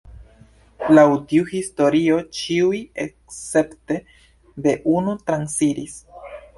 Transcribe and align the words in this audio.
Laŭ 0.95 1.03
tiu 1.33 1.45
historio 1.51 2.17
ĉiuj 2.39 2.81
escepte 3.07 4.01
de 4.67 4.79
unu 4.99 5.19
transiris. 5.31 6.01